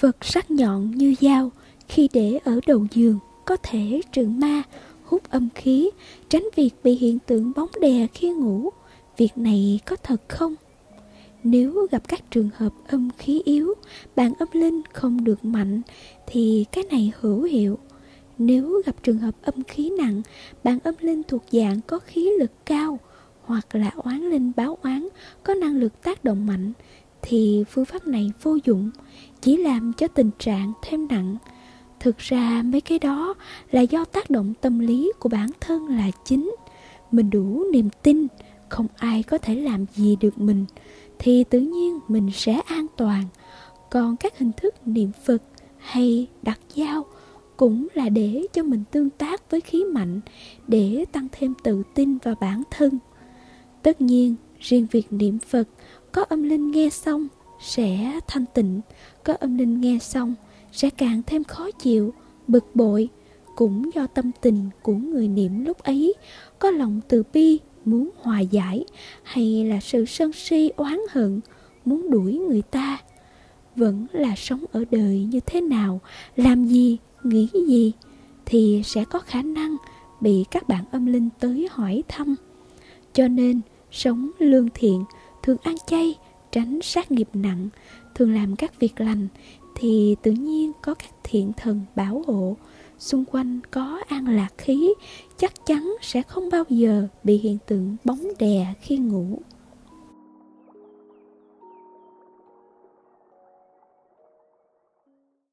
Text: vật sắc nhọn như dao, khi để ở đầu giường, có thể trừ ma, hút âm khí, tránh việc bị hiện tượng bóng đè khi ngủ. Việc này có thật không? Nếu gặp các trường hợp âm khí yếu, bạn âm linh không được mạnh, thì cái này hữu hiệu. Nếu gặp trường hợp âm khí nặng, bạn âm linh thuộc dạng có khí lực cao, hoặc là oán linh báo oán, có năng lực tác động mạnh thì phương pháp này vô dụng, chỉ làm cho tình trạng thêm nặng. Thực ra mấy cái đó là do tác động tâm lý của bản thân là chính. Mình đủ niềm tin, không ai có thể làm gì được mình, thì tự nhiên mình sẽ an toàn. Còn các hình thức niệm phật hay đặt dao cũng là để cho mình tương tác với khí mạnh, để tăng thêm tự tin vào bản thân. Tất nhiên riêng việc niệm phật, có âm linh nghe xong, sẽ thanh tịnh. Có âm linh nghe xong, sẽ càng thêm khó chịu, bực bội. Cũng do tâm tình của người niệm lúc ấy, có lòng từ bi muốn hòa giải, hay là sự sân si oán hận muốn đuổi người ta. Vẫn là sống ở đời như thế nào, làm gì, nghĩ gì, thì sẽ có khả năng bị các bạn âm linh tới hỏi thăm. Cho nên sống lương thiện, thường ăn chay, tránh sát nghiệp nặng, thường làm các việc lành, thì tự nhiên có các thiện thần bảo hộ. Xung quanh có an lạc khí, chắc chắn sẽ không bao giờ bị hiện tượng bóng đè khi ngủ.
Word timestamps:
vật 0.00 0.16
sắc 0.24 0.50
nhọn 0.50 0.90
như 0.90 1.14
dao, 1.20 1.50
khi 1.88 2.08
để 2.12 2.38
ở 2.44 2.60
đầu 2.66 2.86
giường, 2.92 3.18
có 3.44 3.56
thể 3.62 4.00
trừ 4.12 4.26
ma, 4.26 4.62
hút 5.04 5.22
âm 5.30 5.48
khí, 5.54 5.90
tránh 6.28 6.44
việc 6.56 6.70
bị 6.84 6.92
hiện 6.92 7.18
tượng 7.18 7.52
bóng 7.56 7.70
đè 7.80 8.06
khi 8.14 8.30
ngủ. 8.30 8.70
Việc 9.16 9.38
này 9.38 9.80
có 9.86 9.96
thật 9.96 10.28
không? 10.28 10.54
Nếu 11.44 11.86
gặp 11.90 12.08
các 12.08 12.30
trường 12.30 12.50
hợp 12.56 12.72
âm 12.88 13.10
khí 13.18 13.42
yếu, 13.44 13.74
bạn 14.16 14.32
âm 14.38 14.48
linh 14.52 14.82
không 14.92 15.24
được 15.24 15.44
mạnh, 15.44 15.82
thì 16.26 16.64
cái 16.72 16.84
này 16.90 17.12
hữu 17.20 17.42
hiệu. 17.42 17.78
Nếu 18.38 18.82
gặp 18.86 18.96
trường 19.02 19.18
hợp 19.18 19.34
âm 19.42 19.64
khí 19.64 19.90
nặng, 19.98 20.22
bạn 20.64 20.78
âm 20.84 20.94
linh 21.00 21.22
thuộc 21.22 21.42
dạng 21.50 21.80
có 21.86 21.98
khí 21.98 22.30
lực 22.38 22.50
cao, 22.66 22.98
hoặc 23.42 23.74
là 23.74 23.90
oán 23.96 24.30
linh 24.30 24.52
báo 24.56 24.78
oán, 24.82 25.08
có 25.42 25.54
năng 25.54 25.76
lực 25.76 26.02
tác 26.02 26.24
động 26.24 26.46
mạnh 26.46 26.72
thì 27.28 27.64
phương 27.70 27.84
pháp 27.84 28.06
này 28.06 28.32
vô 28.42 28.58
dụng, 28.64 28.90
chỉ 29.40 29.56
làm 29.56 29.92
cho 29.92 30.08
tình 30.08 30.30
trạng 30.38 30.72
thêm 30.82 31.08
nặng. 31.08 31.36
Thực 32.00 32.18
ra 32.18 32.62
mấy 32.64 32.80
cái 32.80 32.98
đó 32.98 33.34
là 33.70 33.80
do 33.80 34.04
tác 34.04 34.30
động 34.30 34.54
tâm 34.60 34.78
lý 34.78 35.12
của 35.18 35.28
bản 35.28 35.48
thân 35.60 35.86
là 35.86 36.10
chính. 36.24 36.54
Mình 37.10 37.30
đủ 37.30 37.64
niềm 37.72 37.88
tin, 38.02 38.26
không 38.68 38.86
ai 38.96 39.22
có 39.22 39.38
thể 39.38 39.54
làm 39.54 39.84
gì 39.94 40.16
được 40.20 40.38
mình, 40.38 40.64
thì 41.18 41.44
tự 41.44 41.60
nhiên 41.60 41.98
mình 42.08 42.30
sẽ 42.34 42.60
an 42.66 42.86
toàn. 42.96 43.24
Còn 43.90 44.16
các 44.16 44.38
hình 44.38 44.52
thức 44.56 44.74
niệm 44.86 45.10
phật 45.24 45.42
hay 45.78 46.26
đặt 46.42 46.60
dao 46.76 47.04
cũng 47.56 47.88
là 47.94 48.08
để 48.08 48.46
cho 48.52 48.62
mình 48.62 48.84
tương 48.90 49.10
tác 49.10 49.50
với 49.50 49.60
khí 49.60 49.84
mạnh, 49.84 50.20
để 50.68 51.04
tăng 51.12 51.28
thêm 51.32 51.54
tự 51.64 51.82
tin 51.94 52.18
vào 52.18 52.34
bản 52.40 52.62
thân. 52.70 52.98
Tất 53.82 54.00
nhiên 54.00 54.34
riêng 54.60 54.86
việc 54.90 55.06
niệm 55.10 55.38
phật, 55.38 55.68
có 56.12 56.24
âm 56.24 56.42
linh 56.42 56.70
nghe 56.70 56.88
xong, 56.90 57.28
sẽ 57.60 58.20
thanh 58.26 58.44
tịnh. 58.54 58.80
Có 59.24 59.34
âm 59.34 59.58
linh 59.58 59.80
nghe 59.80 59.98
xong, 59.98 60.34
sẽ 60.72 60.90
càng 60.90 61.22
thêm 61.26 61.44
khó 61.44 61.70
chịu, 61.70 62.14
bực 62.48 62.64
bội. 62.74 63.08
Cũng 63.56 63.90
do 63.94 64.06
tâm 64.06 64.30
tình 64.40 64.70
của 64.82 64.94
người 64.94 65.28
niệm 65.28 65.64
lúc 65.64 65.78
ấy, 65.78 66.14
có 66.58 66.70
lòng 66.70 67.00
từ 67.08 67.22
bi 67.32 67.58
muốn 67.84 68.10
hòa 68.16 68.40
giải, 68.40 68.84
hay 69.22 69.64
là 69.64 69.80
sự 69.80 70.04
sân 70.04 70.32
si 70.32 70.70
oán 70.76 70.98
hận 71.10 71.40
muốn 71.84 72.10
đuổi 72.10 72.38
người 72.38 72.62
ta. 72.62 72.98
Vẫn 73.76 74.06
là 74.12 74.34
sống 74.36 74.64
ở 74.72 74.84
đời 74.90 75.28
như 75.30 75.40
thế 75.46 75.60
nào, 75.60 76.00
làm 76.36 76.64
gì, 76.64 76.98
nghĩ 77.24 77.48
gì, 77.52 77.92
thì 78.46 78.82
sẽ 78.84 79.04
có 79.04 79.18
khả 79.18 79.42
năng 79.42 79.76
bị 80.20 80.44
các 80.50 80.68
bạn 80.68 80.84
âm 80.90 81.06
linh 81.06 81.28
tới 81.40 81.68
hỏi 81.70 82.02
thăm. 82.08 82.34
Cho 83.12 83.28
nên 83.28 83.60
sống 83.90 84.30
lương 84.38 84.68
thiện, 84.74 85.04
thường 85.42 85.56
ăn 85.62 85.74
chay, 85.86 86.18
tránh 86.52 86.78
sát 86.82 87.10
nghiệp 87.10 87.28
nặng, 87.34 87.68
thường 88.14 88.34
làm 88.34 88.56
các 88.56 88.80
việc 88.80 89.00
lành, 89.00 89.28
thì 89.74 90.16
tự 90.22 90.30
nhiên 90.30 90.72
có 90.82 90.94
các 90.94 91.10
thiện 91.24 91.52
thần 91.56 91.80
bảo 91.96 92.24
hộ. 92.26 92.56
Xung 92.98 93.24
quanh 93.24 93.60
có 93.70 94.00
an 94.08 94.28
lạc 94.28 94.48
khí, 94.58 94.94
chắc 95.36 95.66
chắn 95.66 95.96
sẽ 96.02 96.22
không 96.22 96.50
bao 96.50 96.64
giờ 96.68 97.08
bị 97.24 97.38
hiện 97.38 97.58
tượng 97.66 97.96
bóng 98.04 98.22
đè 98.38 98.74
khi 98.80 98.96
ngủ. 98.96 99.38